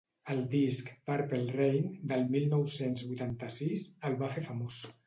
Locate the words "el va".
4.11-4.37